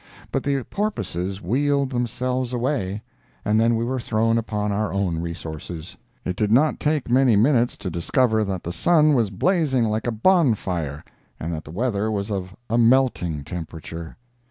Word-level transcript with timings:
But 0.31 0.41
the 0.43 0.63
porpoises 0.63 1.43
wheeled 1.43 1.91
themselves 1.91 2.53
away, 2.53 3.03
and 3.45 3.59
then 3.61 3.75
we 3.75 3.85
were 3.85 3.99
thrown 3.99 4.39
upon 4.39 4.71
our 4.71 4.91
own 4.91 5.21
resources. 5.21 5.95
It 6.25 6.35
did 6.35 6.51
not 6.51 6.79
take 6.79 7.07
many 7.07 7.35
minutes 7.35 7.77
to 7.77 7.91
discover 7.91 8.43
that 8.45 8.63
the 8.63 8.73
sun 8.73 9.13
was 9.13 9.29
blazing 9.29 9.83
like 9.83 10.07
a 10.07 10.11
bonfire, 10.11 11.03
and 11.39 11.53
that 11.53 11.65
the 11.65 11.69
weather 11.71 12.09
was 12.09 12.31
of 12.31 12.55
a 12.67 12.79
melting 12.79 13.43
temperature. 13.43 14.17